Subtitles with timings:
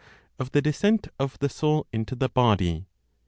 [0.39, 2.87] Of the Descent of the Soul into the Body.